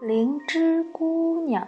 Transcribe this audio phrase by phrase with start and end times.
[0.00, 1.66] 灵芝姑娘。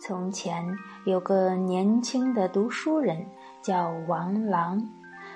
[0.00, 0.64] 从前
[1.04, 3.26] 有个年轻的读书人，
[3.60, 4.80] 叫王郎。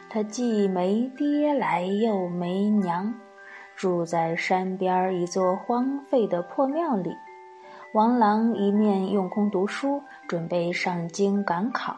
[0.09, 3.12] 他既没爹来，又没娘，
[3.74, 7.17] 住在山边一座荒废的破庙里。
[7.92, 11.97] 王郎一面用功读书，准备上京赶考，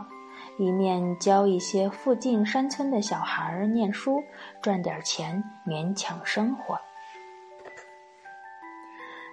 [0.58, 4.22] 一面教一些附近山村的小孩念书，
[4.62, 6.78] 赚点钱勉强生活。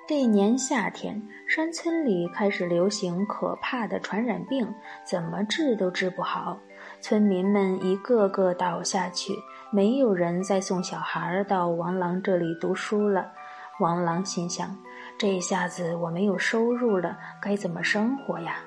[0.08, 4.72] 这年夏天，山村里开始流行可怕的传染病，
[5.04, 6.59] 怎么治都治不好。
[7.02, 9.34] 村民们一个个倒下去，
[9.72, 13.32] 没有人再送小孩到王郎这里读书了。
[13.80, 14.77] 王郎心想：
[15.18, 18.58] 这下子我没有收入了，该怎么生活呀？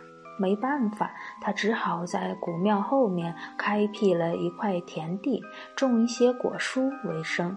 [0.41, 5.41] 没办法，他只好在古庙后面开辟了一块田地，
[5.77, 7.57] 种一些果蔬为生。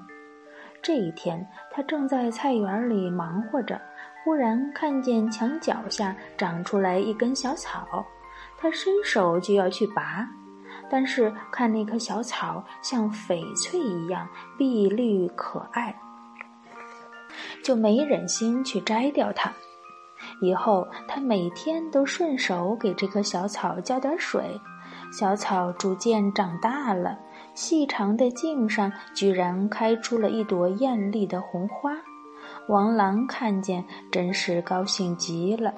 [0.81, 3.79] 这一天，他正在菜园里忙活着，
[4.23, 8.05] 忽然看见墙脚下长出来一根小草，
[8.57, 10.27] 他伸手就要去拔，
[10.89, 15.95] 但是看那棵小草像翡翠一样碧绿可爱，
[17.63, 19.53] 就没忍心去摘掉它。
[20.41, 24.59] 以后，他每天都顺手给这棵小草浇点水，
[25.11, 27.17] 小草逐渐长大了。
[27.61, 31.91] 细长的茎上居然开出了一朵艳丽的红花，
[32.67, 35.71] 王郎看见真是高兴极了。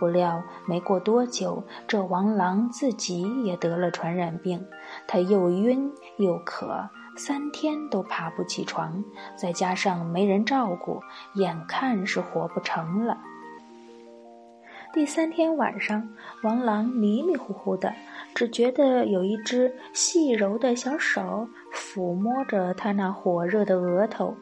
[0.00, 4.66] 不料没过多久，这王郎自己也得了传染病，
[5.06, 9.04] 他又晕又渴，三天都爬不起床，
[9.36, 10.98] 再加上没人照顾，
[11.34, 13.18] 眼看是活不成了。
[14.94, 16.08] 第三天晚上，
[16.42, 17.92] 王郎迷迷糊糊的。
[18.34, 24.36] 只觉得有一只细柔的小手抚摸着他那火热的额头，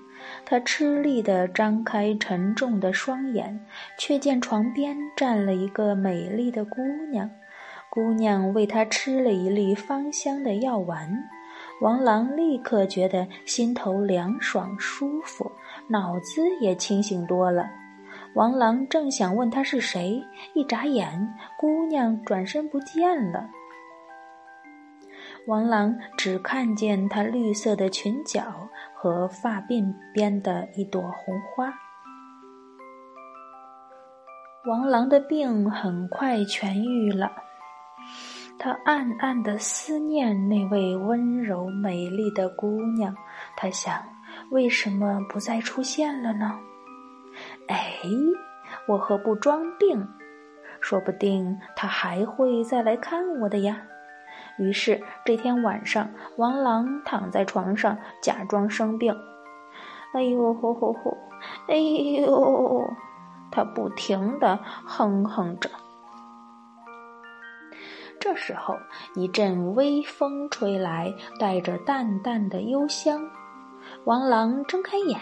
[0.45, 3.59] 他吃力地张开沉重的双眼，
[3.98, 7.31] 却见床边站了一个美丽的姑娘。
[7.91, 11.11] 姑娘为他吃了一粒芳香的药丸，
[11.83, 15.52] 王郎立刻觉得心头凉爽舒服，
[15.89, 17.69] 脑子也清醒多了。
[18.35, 20.23] 王郎正想问她是谁，
[20.55, 23.47] 一眨眼，姑娘转身不见了。
[25.48, 28.42] 王郎只看见她绿色的裙角
[28.95, 31.73] 和发鬓边的一朵红花。
[34.67, 37.33] 王郎的病很快痊愈了，
[38.57, 43.13] 他暗暗的思念那位温柔美丽的姑娘。
[43.57, 44.01] 他想，
[44.52, 46.57] 为什么不再出现了呢？
[47.67, 47.98] 哎，
[48.86, 50.07] 我何不装病？
[50.81, 53.83] 说不定他还会再来看我的呀。
[54.58, 59.17] 于是这天晚上，王郎躺在床上假装生病。
[60.14, 61.17] 哎呦吼吼吼！
[61.68, 62.86] 哎呦！
[63.51, 65.70] 他不停的哼哼着。
[68.20, 68.77] 这时候，
[69.14, 73.20] 一阵微风吹来，带着淡淡的幽香。
[74.05, 75.19] 王郎睁开眼，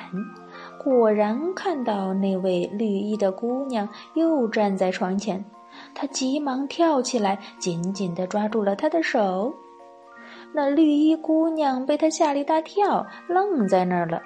[0.82, 5.44] 果然看到那位绿衣的姑娘又站在床前。
[5.94, 9.54] 他急忙跳起来，紧紧地抓住了她的手。
[10.52, 14.20] 那绿衣姑娘被他吓了一大跳，愣在那儿了。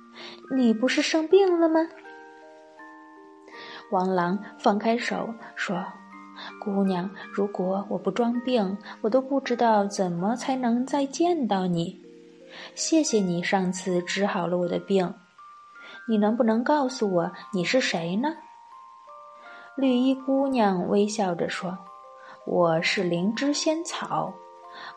[0.54, 1.80] “你不是生病了吗？”
[3.90, 5.82] 王郎放开手说
[6.62, 11.98] ：“姑娘，如果我不装病，我都不知道怎么才能再见到你。
[12.74, 15.14] 谢谢你上次治好了我的病。
[16.08, 18.34] 你能不能告诉我你是谁呢？”
[19.82, 21.76] 绿衣姑娘微笑着说
[22.46, 24.32] ：“我是灵芝仙草，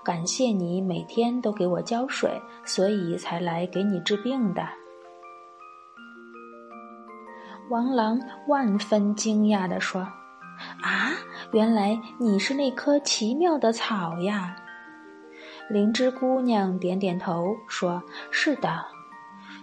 [0.03, 4.62] 感谢你每天都给我浇水，所以才来给你治病的。”
[7.72, 10.01] 王郎万分惊讶地说
[10.84, 11.09] ：“啊，
[11.52, 14.56] 原来你是那棵奇妙的草呀！”
[15.67, 18.85] 灵芝姑娘点点头说：“是的。”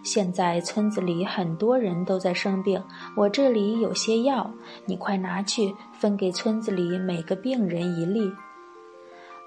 [0.02, 2.82] 现在村子里很多人都在生病，
[3.16, 4.50] 我这里有些药，
[4.84, 8.32] 你快拿去分给村子里每个病人一粒。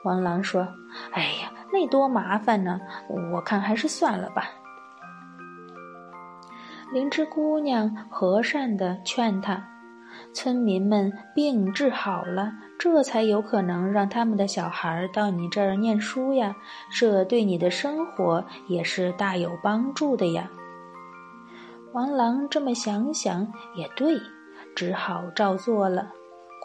[0.03, 0.67] 王郎说
[1.11, 2.79] ：“哎呀，那多麻烦呢，
[3.33, 4.49] 我看还是算了吧。”
[6.93, 9.74] 灵芝姑娘和善的劝他。
[10.33, 16.55] 村民们病治好了，这才有可能让他们的小孩到你这儿念书呀。
[16.91, 20.49] 这对你的生活也是大有帮助的呀。
[21.93, 24.17] 王郎这么想想也对，
[24.75, 26.11] 只好照做了。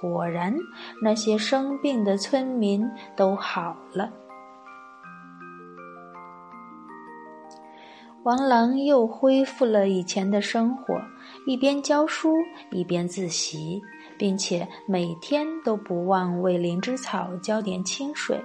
[0.00, 0.56] 果然，
[1.02, 4.10] 那些生病的村民都好了。
[8.22, 11.00] 王郎又恢复了以前的生活，
[11.46, 12.36] 一边教书
[12.70, 13.80] 一边自习，
[14.18, 18.38] 并且每天都不忘为灵芝草浇点清水。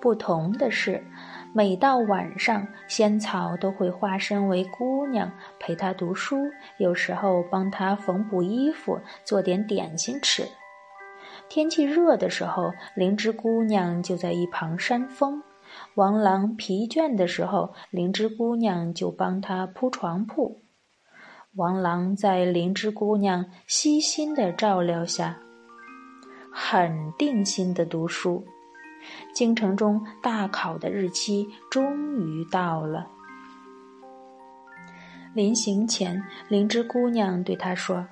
[0.00, 1.04] 不同的是，
[1.52, 6.38] 每到晚上，仙草都会化身为姑娘，陪他读书，
[6.78, 10.42] 有时候帮他缝补衣服，做点点心吃。
[11.50, 15.42] 天气热的时候，灵芝姑娘就在一旁扇风。
[15.96, 20.60] 王郎疲倦的时候，灵芝姑娘就帮他铺床铺。
[21.54, 25.38] 王郎在灵芝姑娘悉心的照料下，
[26.52, 28.44] 很定心的读书。
[29.34, 33.08] 京城中大考的日期终于到了。
[35.32, 38.06] 临行前，灵芝姑娘对他说。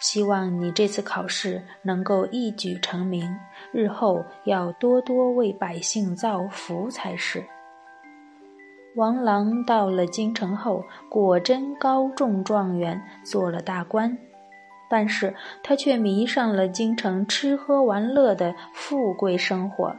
[0.00, 3.28] 希望你这次考试能够一举成名，
[3.72, 7.44] 日后要多多为百姓造福才是。
[8.96, 14.18] 王郎到了京城后，果真高中状元，做了大官，
[14.90, 19.94] 但是他却迷上了京城吃喝玩乐的富贵生活。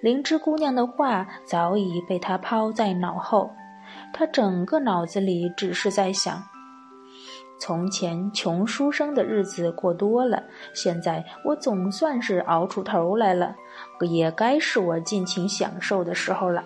[0.00, 3.50] 灵芝姑娘的话早已被他抛在脑后，
[4.12, 6.51] 他整个脑子里只是在想。
[7.64, 10.42] 从前穷书生的日子过多了，
[10.74, 13.54] 现在我总算是熬出头来了，
[14.00, 16.64] 也该是我尽情享受的时候了。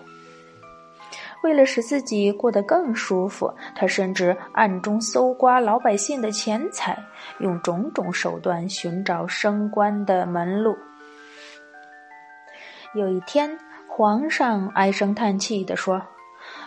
[1.43, 6.97] 为了使自己过得更舒服，他甚至暗中搜刮老百姓的钱财，
[7.41, 10.75] 用种种手段寻找升官的门路。
[12.95, 13.55] 有一天，
[13.87, 16.01] 皇上唉声叹气地说：“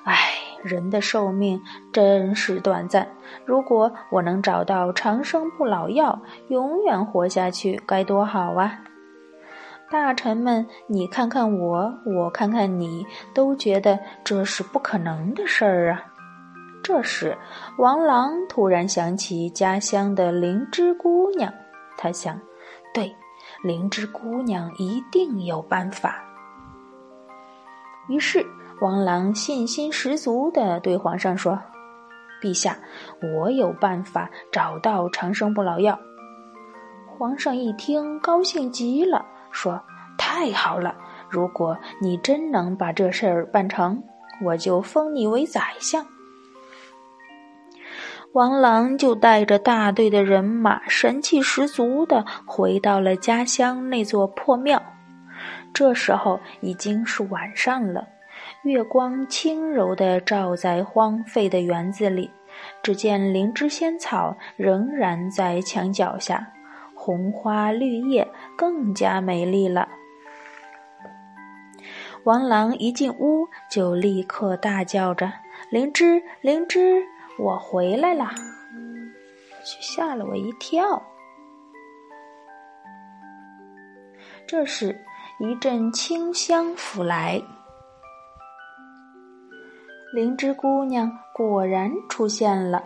[0.07, 1.61] 唉。”人的寿命
[1.93, 3.07] 真是短暂。
[3.45, 8.81] 如果我能找到长生不老药，永远活下去，该多好啊！
[9.91, 13.05] 大臣们，你看看我，我看看你，
[13.35, 16.05] 都觉得这是不可能的事儿啊。
[16.83, 17.37] 这时，
[17.77, 21.53] 王郎突然想起家乡的灵芝姑娘，
[21.97, 22.41] 他想，
[22.95, 23.13] 对，
[23.63, 26.23] 灵芝姑娘一定有办法。
[28.09, 28.47] 于是。
[28.81, 31.61] 王郎信心十足地对皇上说
[32.41, 32.79] ：“陛下，
[33.37, 35.99] 我有办法找到长生不老药。”
[37.07, 39.79] 皇上一听，高兴极了，说
[40.17, 40.97] ：“太好了！
[41.29, 44.03] 如果你真能把这事儿办成，
[44.43, 46.07] 我就封你为宰相。”
[48.33, 54.83] 王郎就带着大队的人马，神气十足地回到了家乡那座破庙。
[55.75, 58.09] 这时候已经是晚上了。
[58.63, 62.31] 月光轻柔地照在荒废的园子里，
[62.83, 66.47] 只见灵芝仙草仍然在墙角下，
[66.95, 68.29] 红花绿叶
[68.59, 69.89] 更加美丽了。
[72.25, 75.33] 王郎一进屋就立刻大叫着
[75.73, 77.03] ：“灵芝，灵芝，
[77.39, 78.29] 我回来了！”
[79.65, 81.03] 却吓了我一跳。
[84.47, 84.95] 这时，
[85.39, 87.41] 一阵清香拂来。
[90.13, 92.83] 灵芝姑娘果然出现了，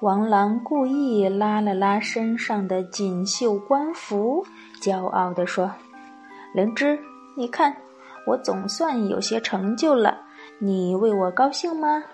[0.00, 4.44] 王郎故意拉了拉身上的锦绣官服，
[4.82, 5.70] 骄傲地说
[6.52, 6.98] ：“灵芝，
[7.34, 7.74] 你看，
[8.26, 10.18] 我总算有些成就了，
[10.58, 12.04] 你为我高兴吗？”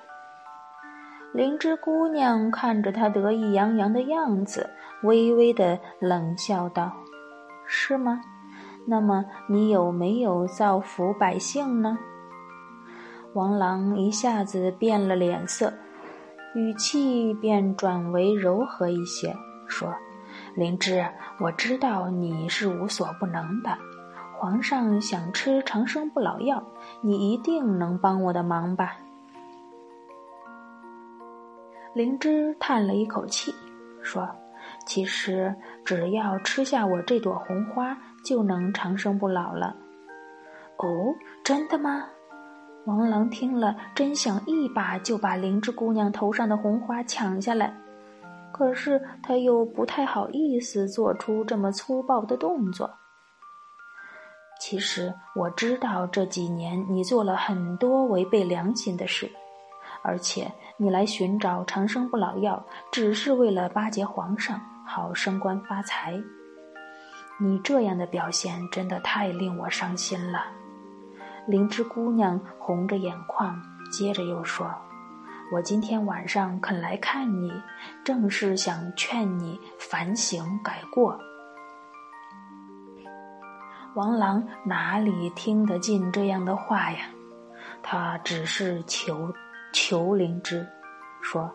[1.34, 4.70] 灵芝姑娘看着他得意洋洋的样子，
[5.03, 6.93] 微微的冷笑道
[7.67, 8.20] ：“是吗？
[8.86, 11.98] 那么你有没有造福百姓呢？”
[13.35, 15.73] 王郎一下子变了脸色，
[16.55, 19.94] 语气便转为柔和一些，说
[20.56, 21.06] ：“灵芝，
[21.39, 23.77] 我知道你是无所不能的。
[24.39, 26.63] 皇上想吃长生不老药，
[27.03, 28.97] 你一定能帮我的忙吧？”
[31.94, 33.55] 灵芝叹了一口气，
[34.03, 34.27] 说
[34.87, 35.55] ：“其实
[35.85, 39.77] 只要吃下我这朵红花，就能长生不老了。”
[40.79, 42.06] 哦，真的吗？
[42.89, 47.71] 王郎听了，真想一把就把灵芝姑娘头上的红花抢下来，
[48.51, 52.91] 可是他又不太好意思做出这么粗暴的动作。
[54.59, 59.31] 其实我知道这几年你做了很多违背良心的事，
[60.03, 66.19] 而且你来寻找长生不老药，只是为了巴结皇上，好升官发财。
[67.39, 70.47] 你这样的表现真的太令我伤心了。
[71.48, 73.58] 灵芝姑娘红着眼眶，
[73.90, 74.70] 接着又说
[75.50, 77.50] ：“我今天晚上肯来看你，
[78.05, 81.19] 正是想劝你反省改过。”
[83.96, 86.98] 王郎哪里听得进这样的话呀？
[87.82, 89.32] 他只是求
[89.72, 90.69] 求灵芝，
[91.22, 91.50] 说：“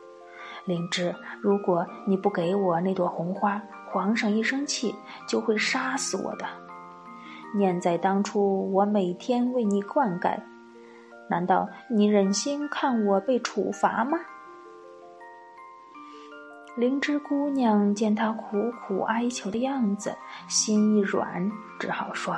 [0.65, 4.95] 灵芝，如果你不给我那朵红花，皇上一生气
[5.27, 6.62] 就会杀死我的。
[7.53, 10.37] 念在当初，我每天为你灌溉，
[11.29, 14.17] 难道你忍心看我被处罚吗？”
[16.75, 20.15] 灵芝姑娘见他苦苦哀求的样子，
[20.47, 22.33] 心一软，只好说：“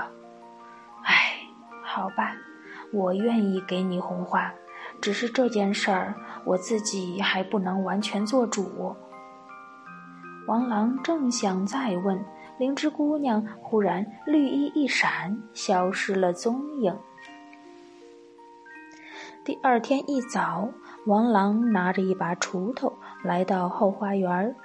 [1.03, 1.37] 哎，
[1.81, 2.35] 好吧，
[2.91, 4.53] 我愿意给你红花，
[4.99, 8.93] 只是这件事儿我自己还不能完全做主。”
[10.47, 12.23] 王郎正想再问，
[12.57, 16.97] 灵芝姑娘忽然绿衣一闪，消失了踪影。
[19.43, 20.69] 第二天一早。
[21.05, 22.91] 王郎拿着一把锄头
[23.23, 24.55] 来到后花园，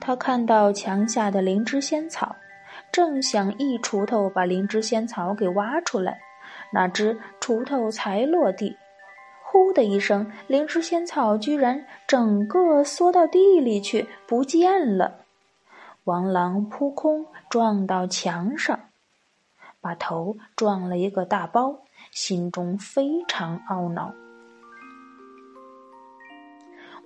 [0.00, 2.34] 他看到墙下的灵芝仙草，
[2.90, 6.18] 正想一锄头把灵芝仙草给挖出来，
[6.72, 8.74] 哪知锄头才落地，
[9.44, 15.26] 呼的一声，灵芝仙草居然整个缩到地里去不见了。
[16.04, 18.80] 王郎扑空撞到墙上，
[19.80, 21.78] 把头撞了一个大包，
[22.10, 24.12] 心中非常懊恼。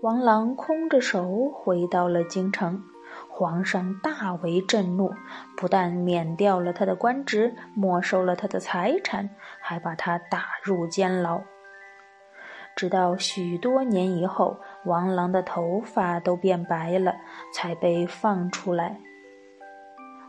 [0.00, 2.82] 王郎空着手回到了京城，
[3.28, 5.12] 皇上大为震怒，
[5.58, 9.28] 不但免掉了他的官职，没收了他的财产，
[9.60, 11.42] 还把他打入监牢。
[12.76, 17.16] 直到许多年以后，王郎的头发都变白了，
[17.52, 19.00] 才被放出来。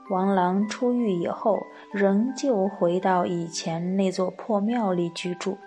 [0.09, 1.59] 王郎出狱以后，
[1.91, 5.57] 仍旧回到以前那座破庙里居住。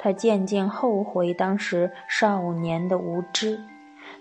[0.00, 3.60] 他渐渐后悔当时少年的无知，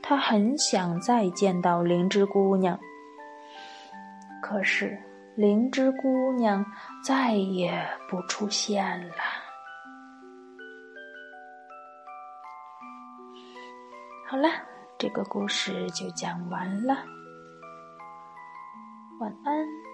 [0.03, 2.77] 他很想再见到灵芝姑娘，
[4.43, 4.95] 可是
[5.35, 6.63] 灵芝姑娘
[7.03, 9.15] 再也不出现了。
[14.29, 14.47] 好了，
[14.99, 16.93] 这个故事就讲完了，
[19.19, 19.88] 晚安。